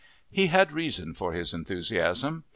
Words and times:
He 0.31 0.47
had 0.47 0.71
reason 0.71 1.13
for 1.13 1.33
his 1.33 1.53
enthusiasm. 1.53 2.45